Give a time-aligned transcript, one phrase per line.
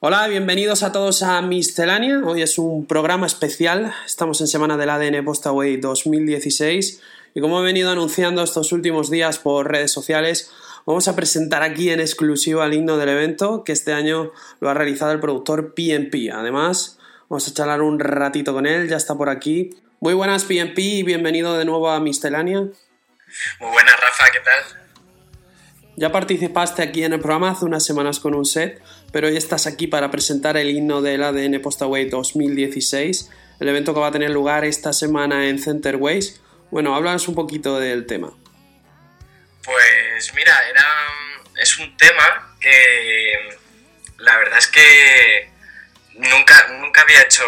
[0.00, 2.20] Hola, bienvenidos a todos a Miscelánea.
[2.24, 3.92] Hoy es un programa especial.
[4.06, 7.02] Estamos en semana del ADN Postaway 2016
[7.34, 10.52] y como he venido anunciando estos últimos días por redes sociales,
[10.86, 14.74] vamos a presentar aquí en exclusiva el himno del evento que este año lo ha
[14.74, 16.30] realizado el productor PNP.
[16.30, 19.70] Además, vamos a charlar un ratito con él, ya está por aquí.
[19.98, 22.60] Muy buenas PNP y bienvenido de nuevo a Miscelánea.
[22.60, 24.78] Muy buenas Rafa, ¿qué tal?
[25.98, 28.80] Ya participaste aquí en el programa hace unas semanas con un set,
[29.12, 34.00] pero hoy estás aquí para presentar el himno del ADN Postaway 2016, el evento que
[34.00, 36.40] va a tener lugar esta semana en Centerways.
[36.70, 38.32] Bueno, háblanos un poquito del tema.
[39.64, 40.86] Pues mira, era,
[41.56, 43.58] es un tema que
[44.18, 45.50] la verdad es que
[46.14, 47.44] nunca, nunca había hecho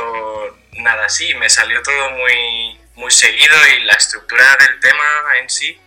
[0.79, 5.05] nada así, me salió todo muy, muy seguido y la estructura del tema
[5.41, 5.79] en sí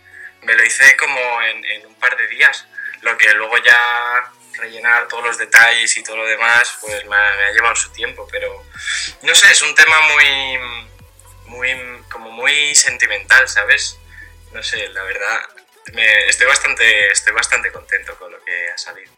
[0.42, 2.66] me lo hice como en, un par de días,
[3.02, 7.52] lo que luego ya rellenar todos los detalles y todo lo demás, pues me ha,
[7.52, 8.64] llevado su tiempo, pero
[9.22, 10.58] no sé, es un tema muy,
[11.46, 13.98] muy, como muy sentimental, ¿sabes?
[14.52, 15.40] No sé, la verdad,
[16.28, 19.12] estoy, bastante, estoy bastante contento con lo que ha salido.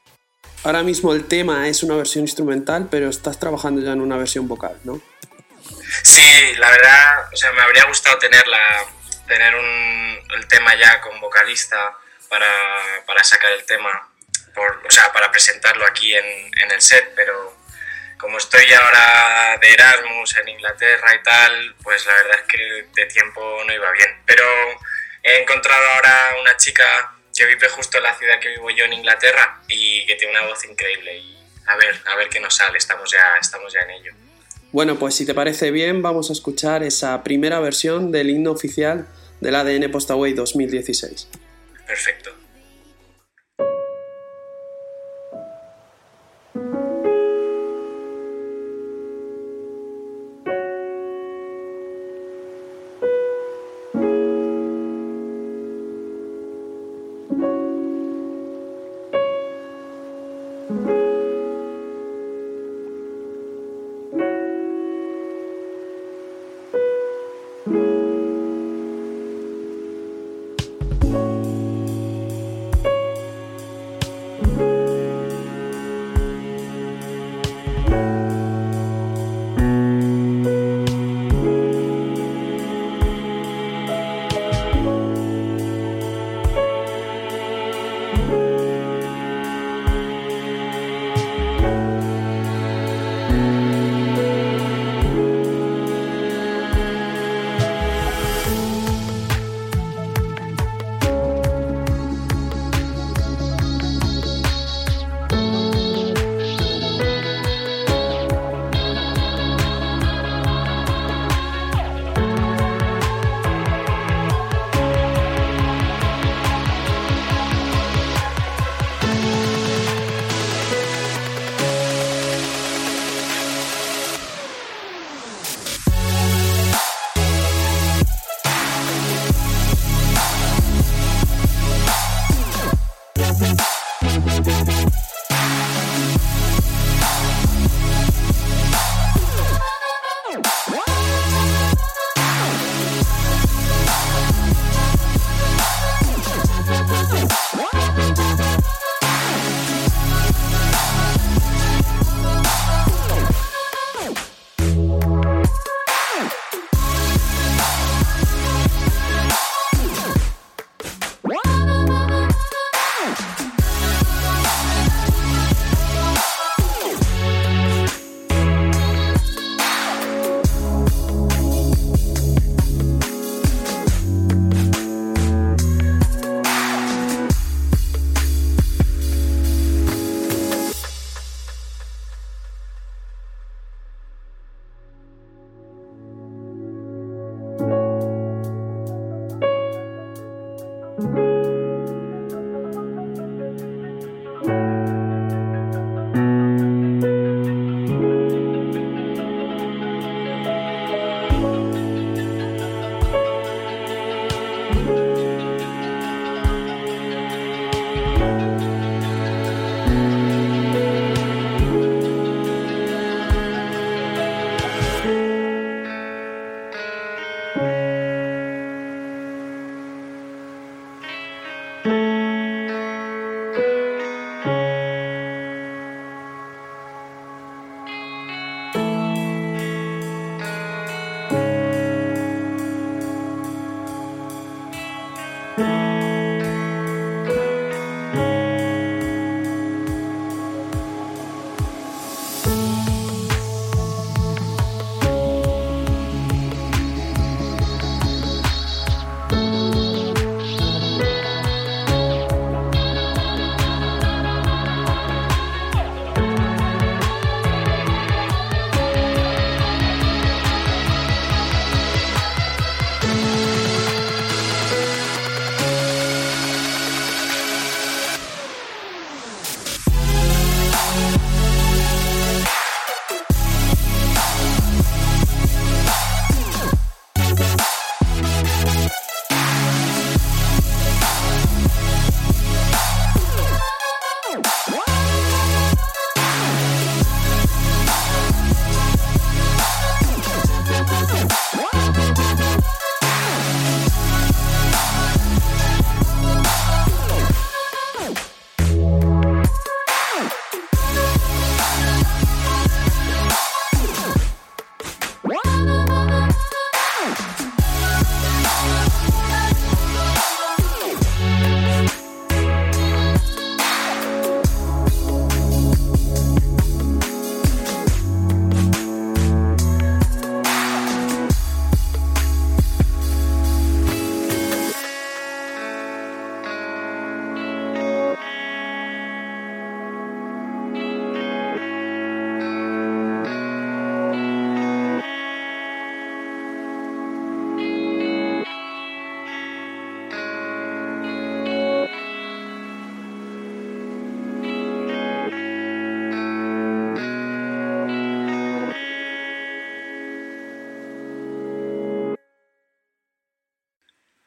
[0.64, 4.48] Ahora mismo el tema es una versión instrumental, pero estás trabajando ya en una versión
[4.48, 5.00] vocal, ¿no?
[6.02, 8.86] Sí, la verdad, o sea, me habría gustado tenerla
[9.26, 11.96] tener un, el tema ya con vocalista
[12.28, 12.46] para,
[13.06, 14.08] para sacar el tema,
[14.56, 17.56] por, o sea, para presentarlo aquí en, en, el set, pero
[18.18, 23.06] como estoy ahora de Erasmus en Inglaterra y tal, pues la verdad es que de
[23.06, 24.08] tiempo no iba bien.
[24.24, 24.44] Pero
[25.22, 28.94] he encontrado ahora una chica que vive justo en la ciudad que vivo yo en
[28.94, 32.78] Inglaterra y que tiene una voz increíble y a ver, a ver qué nos sale,
[32.78, 34.12] estamos ya, estamos ya en ello.
[34.72, 39.06] Bueno, pues si te parece bien, vamos a escuchar esa primera versión del himno oficial
[39.40, 41.28] del ADN Postaway 2016.
[41.86, 42.45] Perfecto.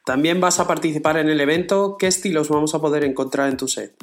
[0.10, 1.96] También vas a participar en el evento.
[2.00, 3.94] ¿Qué estilos vamos a poder encontrar en tu set?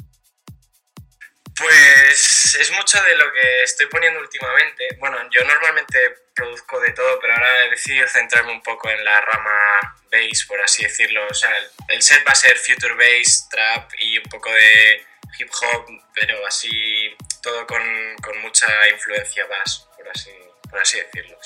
[1.59, 4.87] Pues es mucho de lo que estoy poniendo últimamente.
[5.01, 5.99] Bueno, yo normalmente
[6.33, 10.61] produzco de todo, pero ahora he decidido centrarme un poco en la rama bass, por
[10.61, 11.27] así decirlo.
[11.29, 11.51] O sea,
[11.89, 15.05] el set va a ser future bass, trap y un poco de
[15.37, 17.83] hip hop, pero así todo con,
[18.23, 20.31] con mucha influencia bass, por así,
[20.69, 21.37] por así decirlo.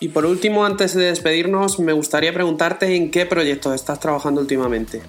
[0.00, 5.02] Y por último, antes de despedirnos, me gustaría preguntarte en qué proyectos estás trabajando últimamente.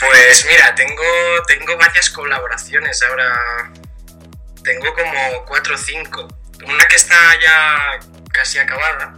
[0.00, 1.02] Pues mira, tengo,
[1.46, 3.72] tengo varias colaboraciones ahora.
[4.62, 6.28] Tengo como cuatro o cinco.
[6.66, 8.00] Una que está ya
[8.32, 9.14] casi acabada,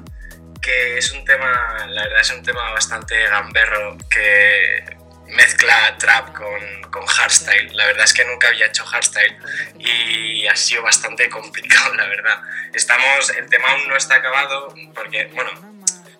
[0.61, 5.00] que es un tema, la verdad es un tema bastante gamberro, que
[5.31, 7.75] mezcla trap con, con hardstyle.
[7.77, 9.37] La verdad es que nunca había hecho hardstyle
[9.79, 12.43] y ha sido bastante complicado, la verdad.
[12.73, 15.51] Estamos, el tema aún no está acabado porque, bueno,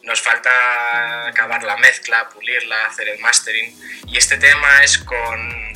[0.03, 3.75] nos falta acabar la mezcla, pulirla, hacer el mastering.
[4.07, 5.73] Y este tema es con,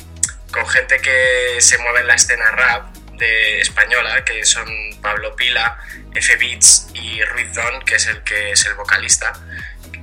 [0.51, 4.67] con gente que se mueve en la escena rap de española, que son
[5.01, 5.77] Pablo Pila,
[6.13, 9.33] F Beats y Ruiz Don, que es el que es el vocalista.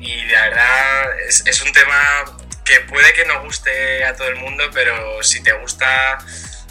[0.01, 2.25] Y la verdad es, es un tema
[2.73, 6.19] que puede que no guste a todo el mundo, pero si te gusta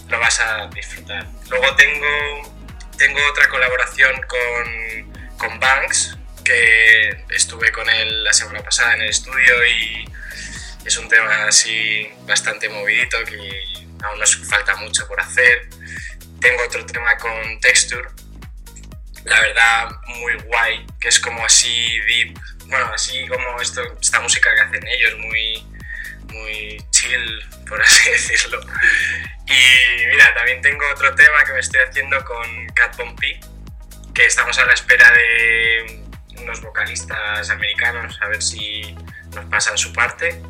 [0.08, 1.28] lo vas a disfrutar.
[1.50, 2.56] Luego tengo,
[2.98, 9.10] tengo otra colaboración con, con Banks, que estuve con él la semana pasada en el
[9.10, 10.06] estudio y
[10.84, 13.64] es un tema así bastante movidito que
[14.04, 15.70] aún nos falta mucho por hacer.
[16.40, 18.10] Tengo otro tema con Texture,
[19.26, 24.54] la verdad muy guay, que es como así deep, bueno, así como esto, esta música
[24.56, 25.71] que hacen ellos, muy,
[26.32, 28.60] muy chill, por así decirlo.
[29.46, 33.40] Y mira, también tengo otro tema que me estoy haciendo con Cat Pompey,
[34.14, 36.04] que estamos a la espera de
[36.38, 38.96] unos vocalistas americanos a ver si
[39.34, 40.42] nos pasan su parte.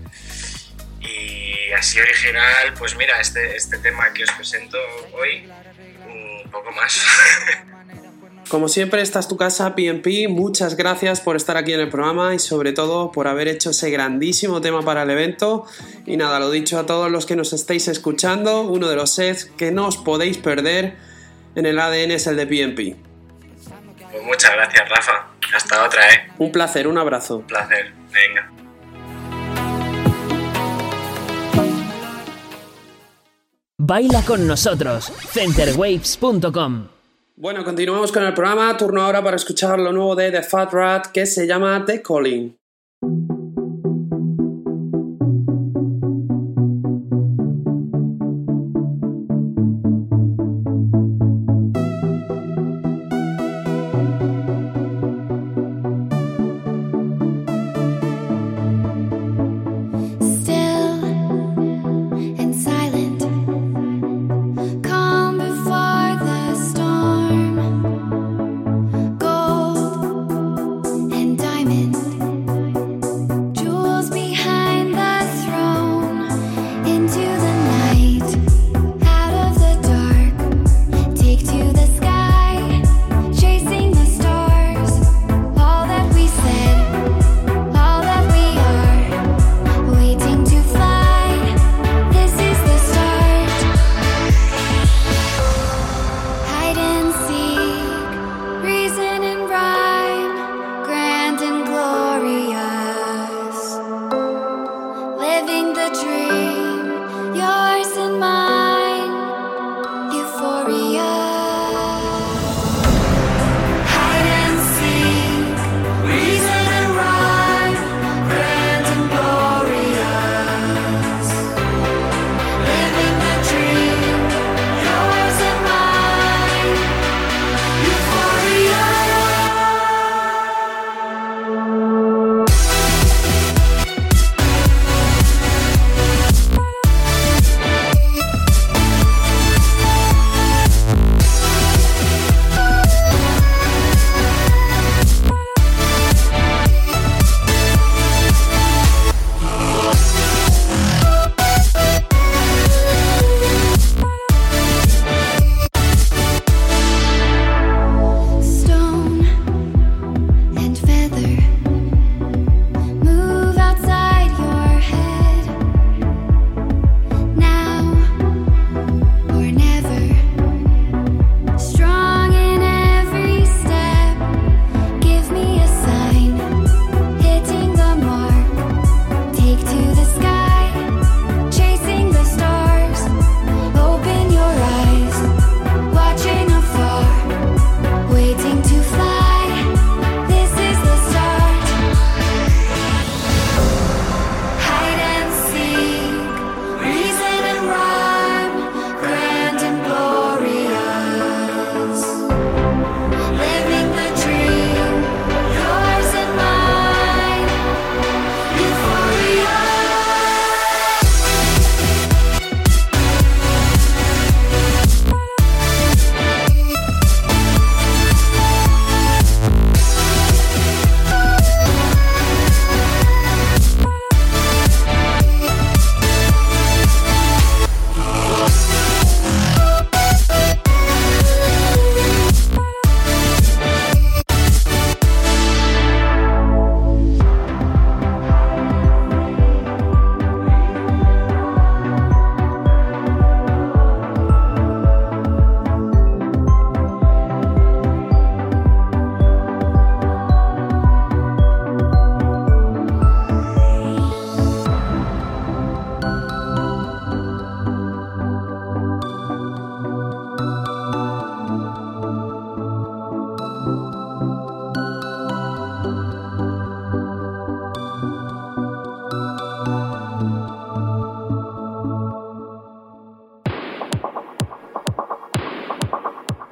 [0.99, 4.77] Y así original, pues mira, este, este tema que os presento
[5.13, 5.51] hoy,
[6.05, 7.03] un poco más.
[8.49, 10.27] Como siempre, esta es tu casa, PMP.
[10.29, 13.89] Muchas gracias por estar aquí en el programa y sobre todo por haber hecho ese
[13.89, 15.65] grandísimo tema para el evento.
[16.05, 19.45] Y nada, lo dicho a todos los que nos estéis escuchando, uno de los sets
[19.45, 20.97] que no os podéis perder
[21.55, 22.97] en el ADN es el de PMP.
[24.11, 25.27] Pues muchas gracias, Rafa.
[25.53, 26.31] Hasta otra, ¿eh?
[26.37, 27.37] Un placer, un abrazo.
[27.37, 27.93] Un placer.
[28.11, 28.51] Venga.
[33.77, 37.00] Baila con nosotros, centerwaves.com.
[37.35, 38.75] Bueno, continuamos con el programa.
[38.77, 42.60] Turno ahora para escuchar lo nuevo de The Fat Rat que se llama The Calling.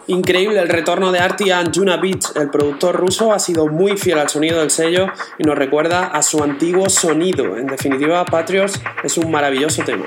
[0.09, 4.27] Increíble el retorno de Artian Juna Beats, el productor ruso ha sido muy fiel al
[4.27, 5.05] sonido del sello
[5.37, 7.55] y nos recuerda a su antiguo sonido.
[7.57, 10.05] En definitiva, Patriots es un maravilloso tema.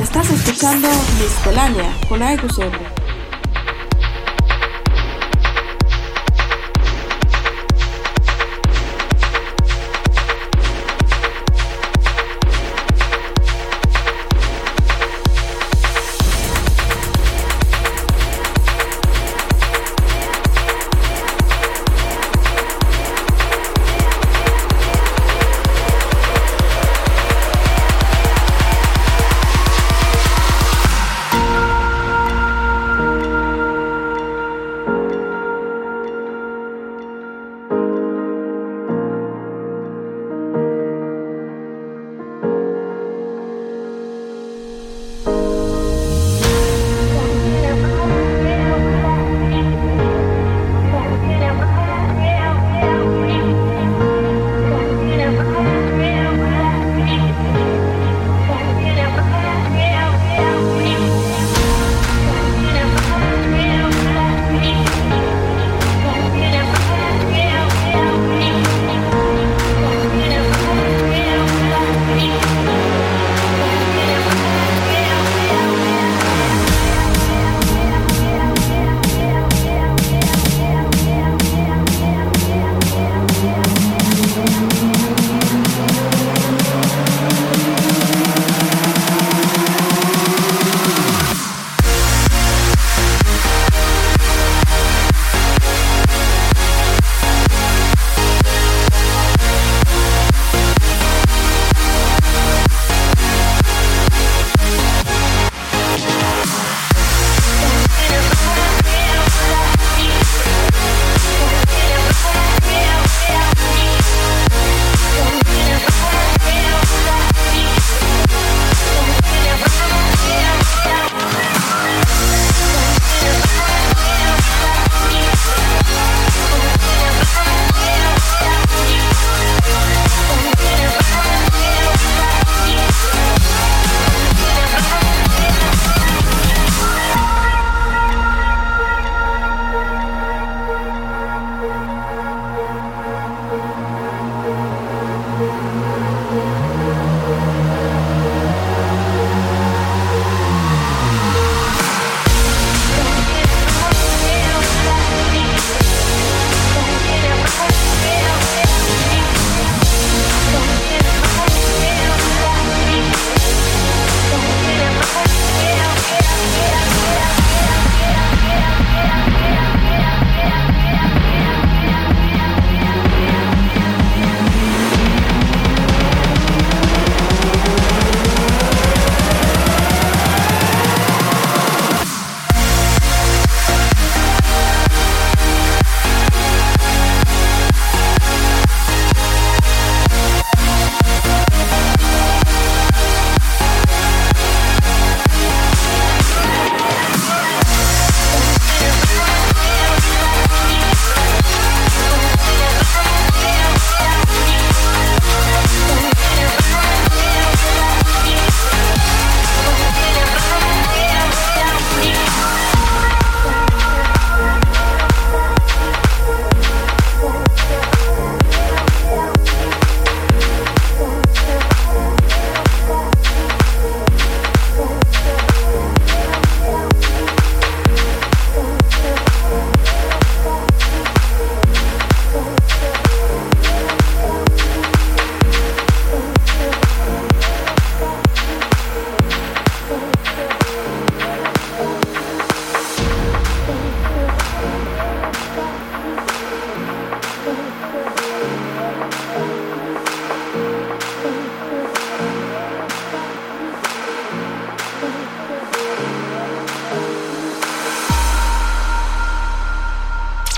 [0.00, 0.88] Estás escuchando
[1.20, 2.91] Miscelánea con AEQSR.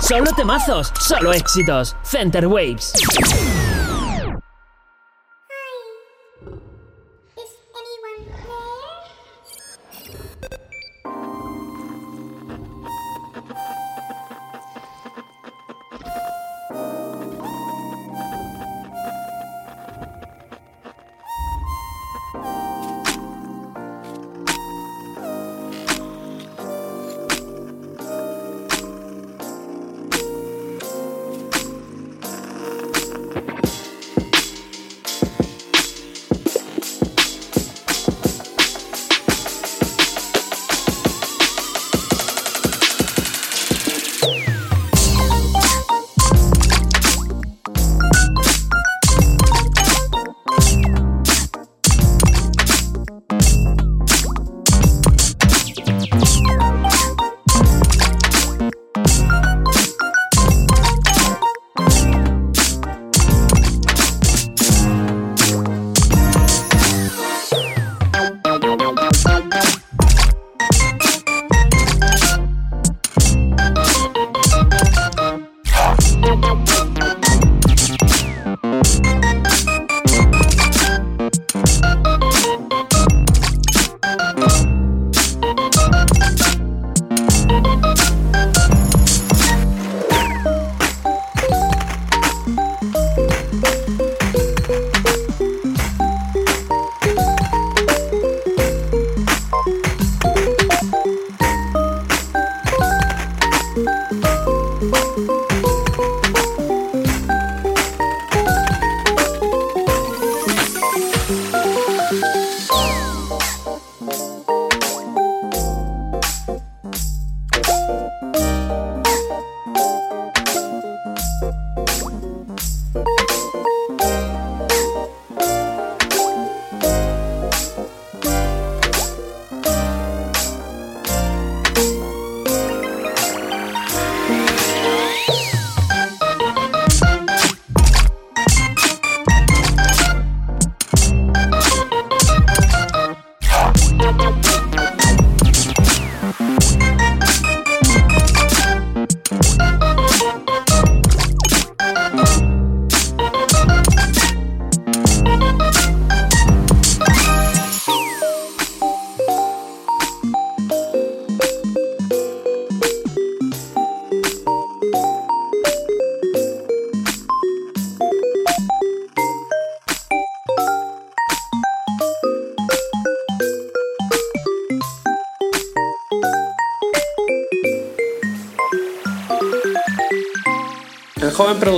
[0.07, 1.97] Solo temazos, solo éxitos.
[2.03, 2.93] Center Waves.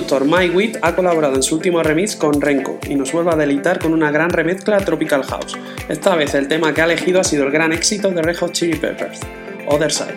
[0.07, 3.37] Productor Mike Witt ha colaborado en su último remix con Renko y nos vuelve a
[3.37, 5.59] deleitar con una gran remezcla Tropical House.
[5.89, 8.53] Esta vez el tema que ha elegido ha sido el gran éxito de Red Hot
[8.53, 9.21] Chili Peppers,
[9.67, 10.17] Other Side.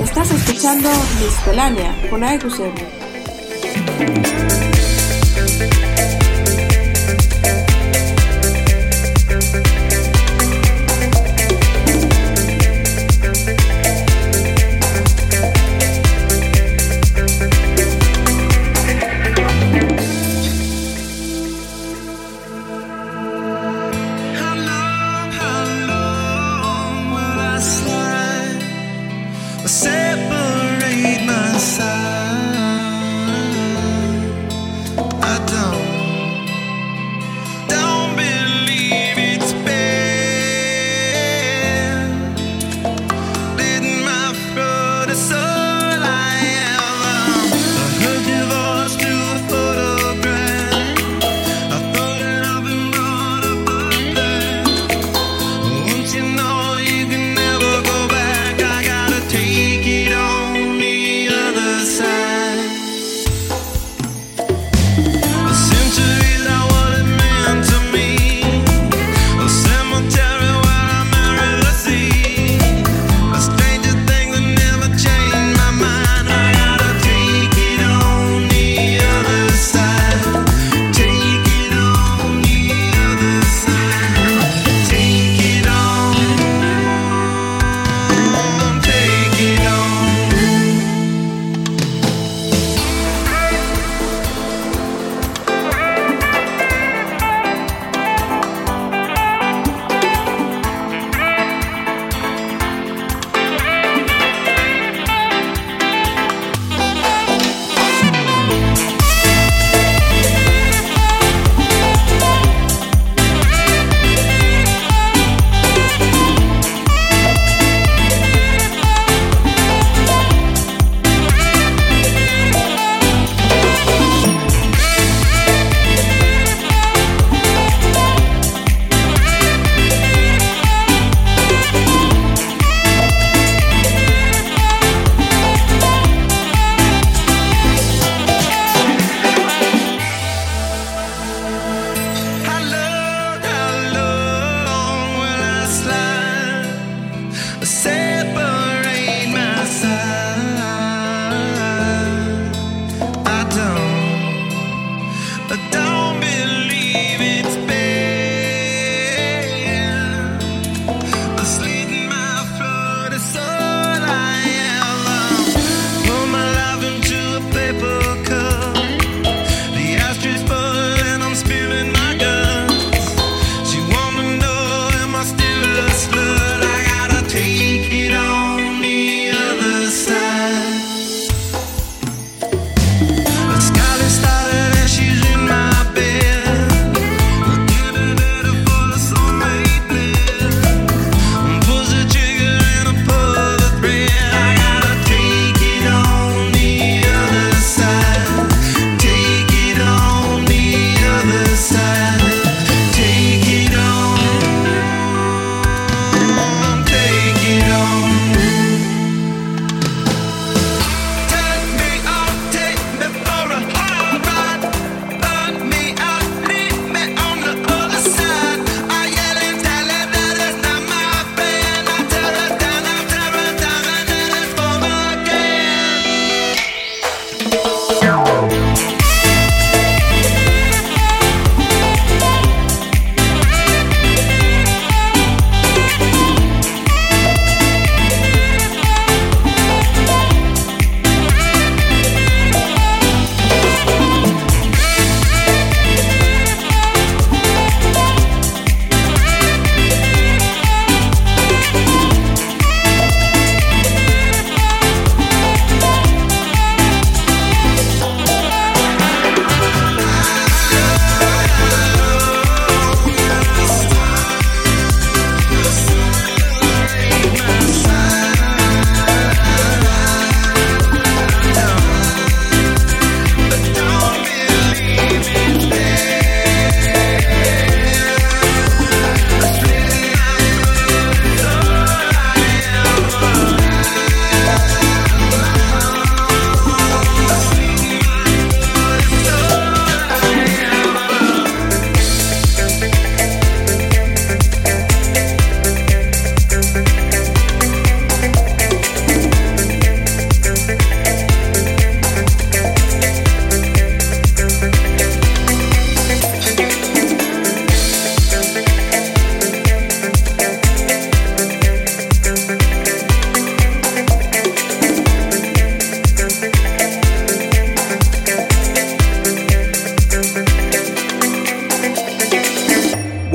[0.00, 0.88] Estás escuchando
[1.20, 2.74] Miscelánea con AEQSM.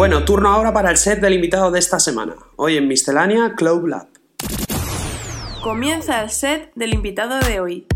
[0.04, 2.36] Bueno, turno ahora para el set del invitado de esta semana.
[2.58, 4.10] Hoy en Miscelánea Club Lab.
[5.63, 7.88] Comienza el set del invitado de hoy.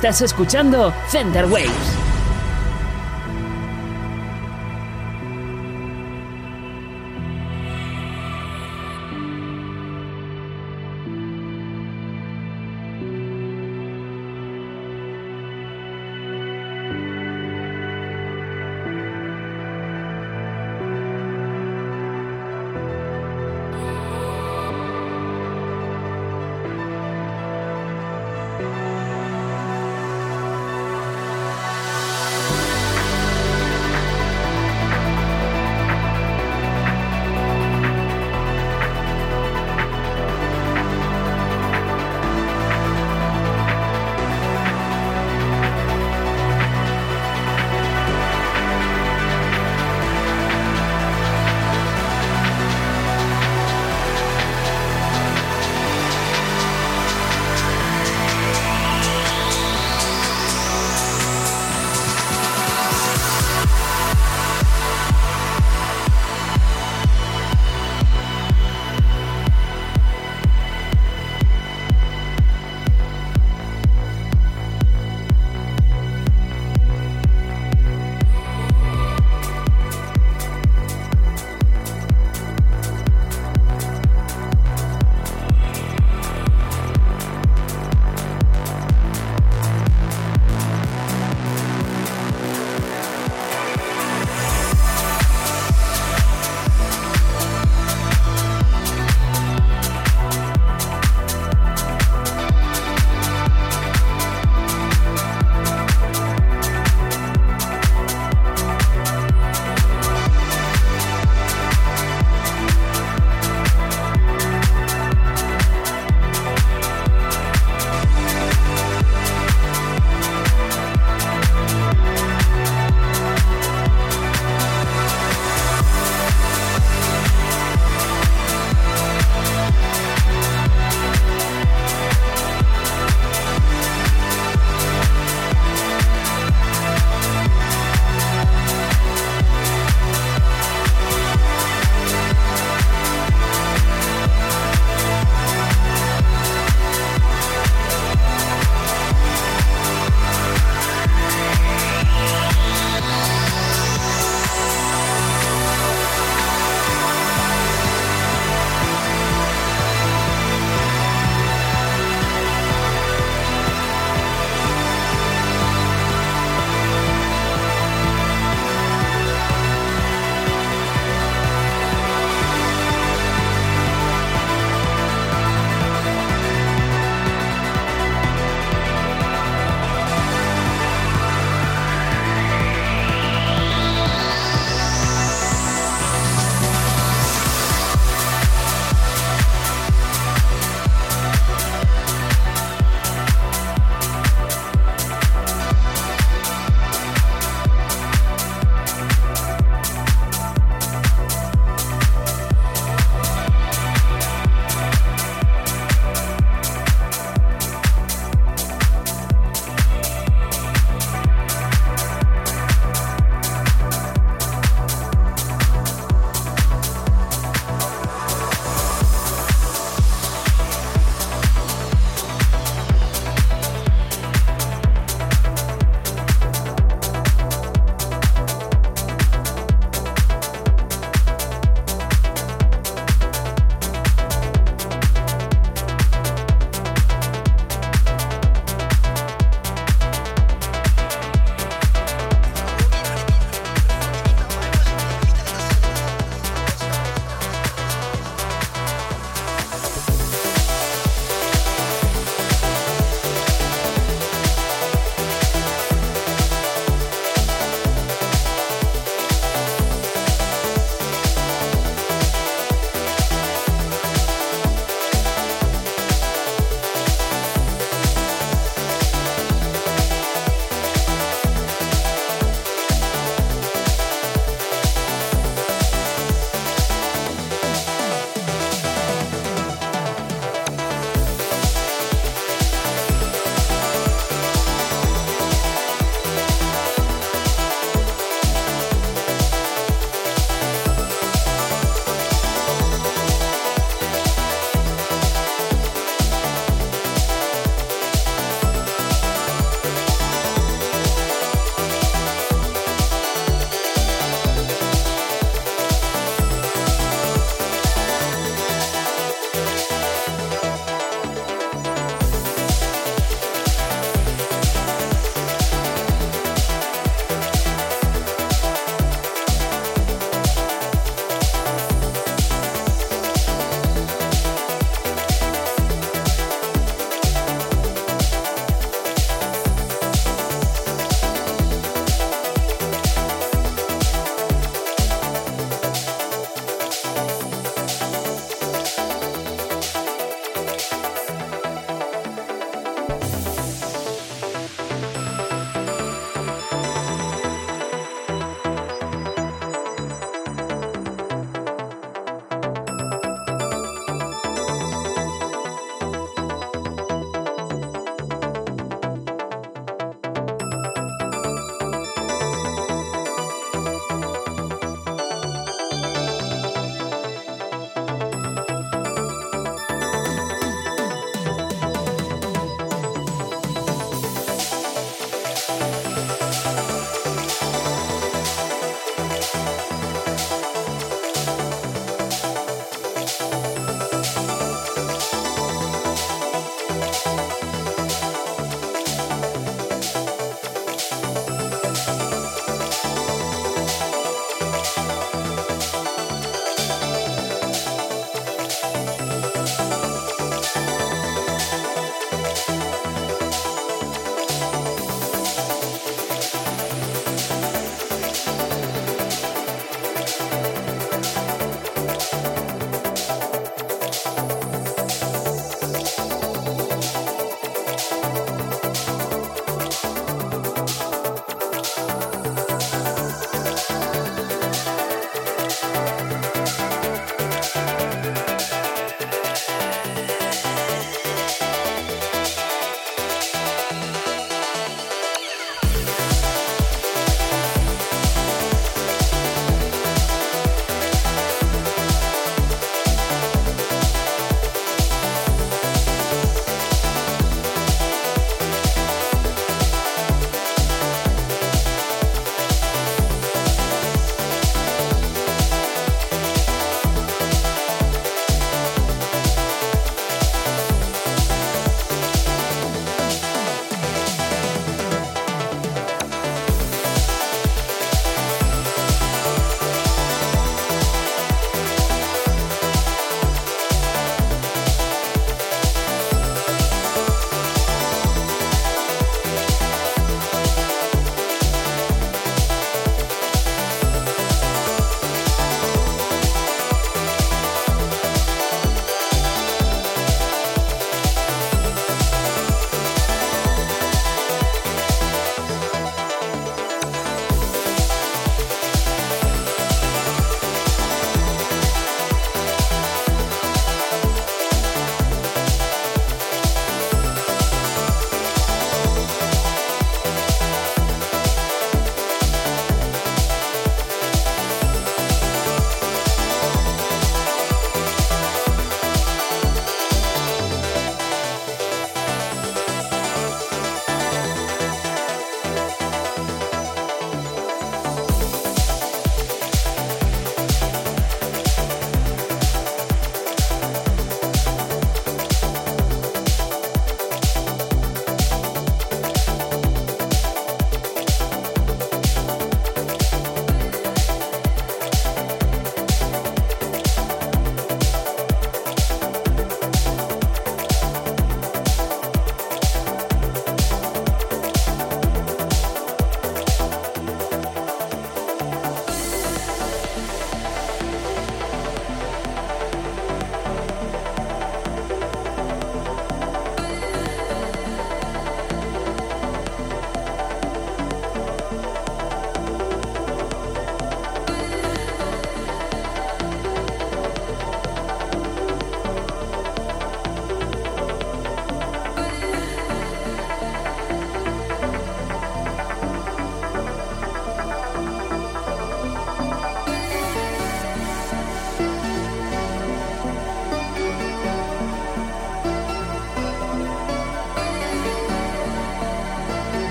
[0.00, 2.19] Estás escuchando Center Waves.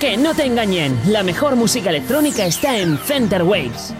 [0.00, 3.94] Que no te engañen, la mejor música electrónica está en Center Waves.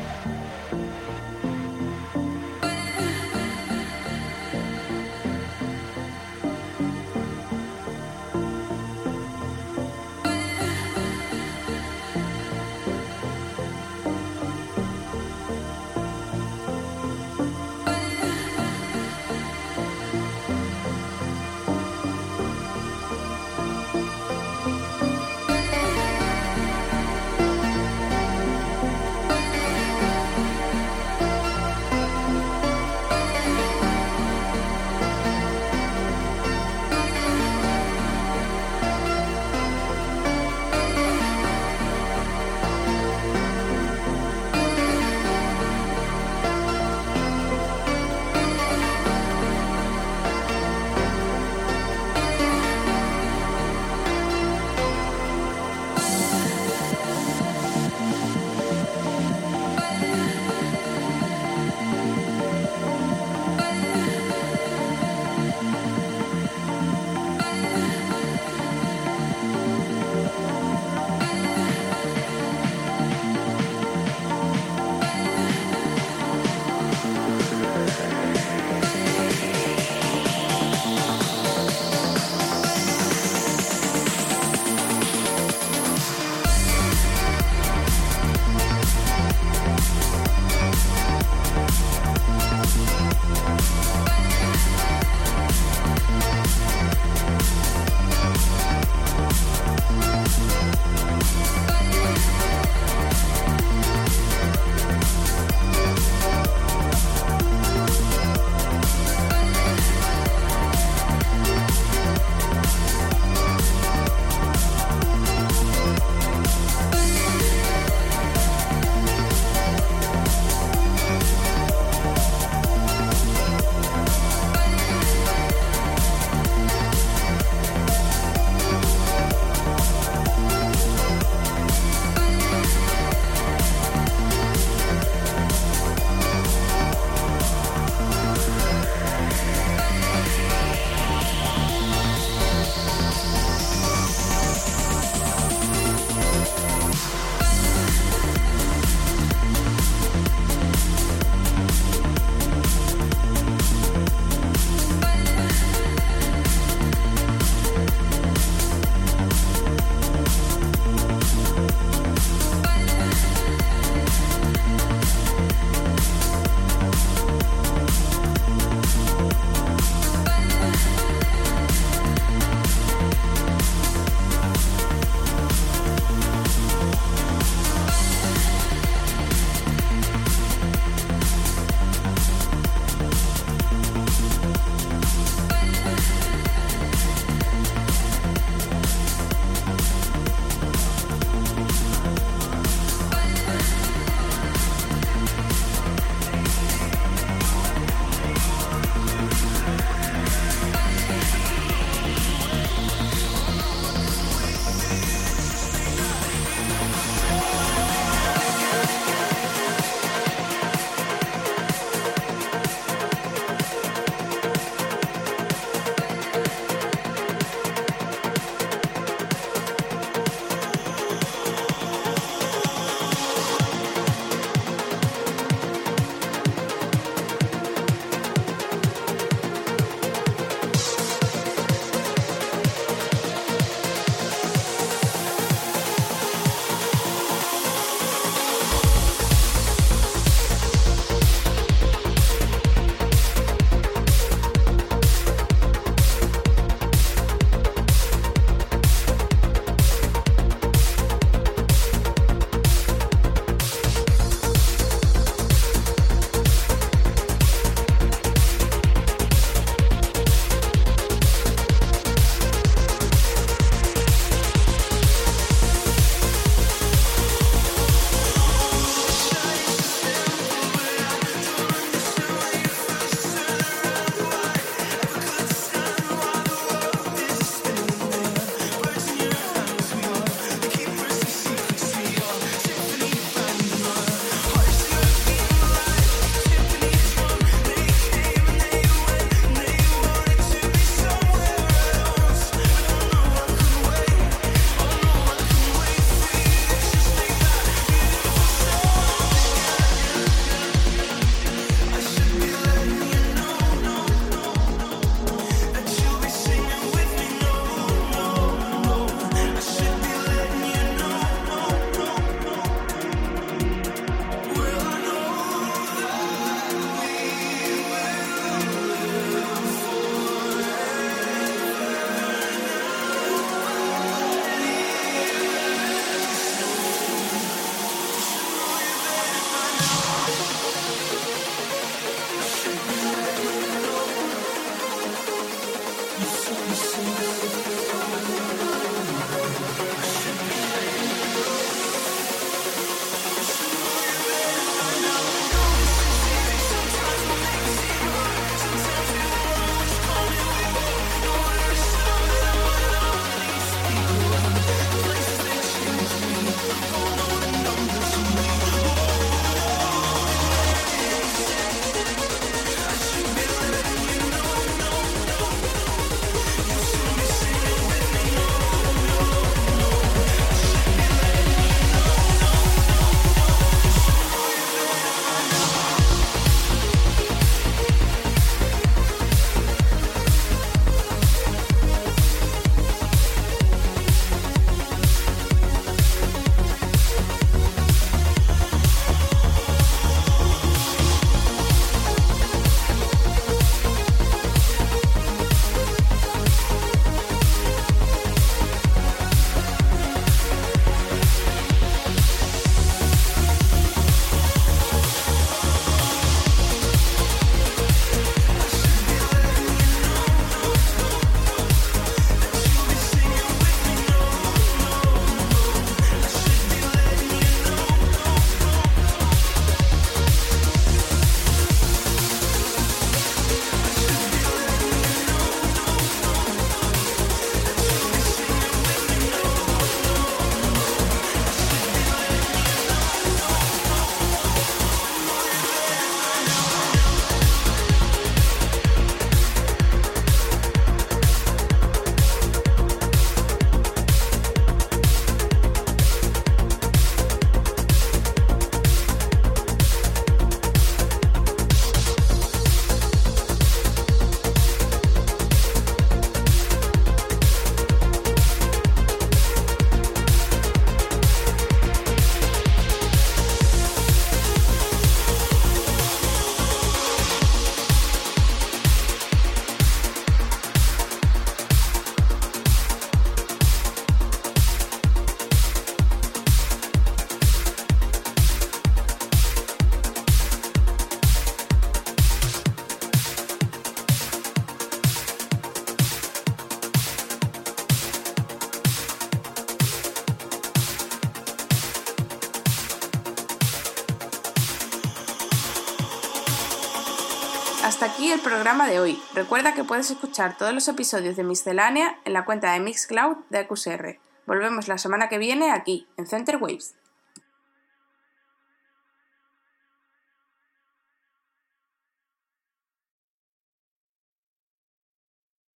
[498.57, 499.21] Programa de hoy.
[499.35, 503.67] Recuerda que puedes escuchar todos los episodios de Miscelánea en la cuenta de Mixcloud de
[503.67, 504.19] QSR.
[504.47, 506.96] Volvemos la semana que viene aquí, en Center Waves.